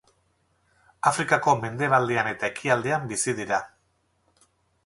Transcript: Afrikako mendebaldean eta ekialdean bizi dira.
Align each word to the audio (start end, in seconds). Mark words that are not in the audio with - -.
Afrikako 1.11 1.53
mendebaldean 1.65 2.31
eta 2.31 2.51
ekialdean 2.55 3.09
bizi 3.15 3.37
dira. 3.43 3.61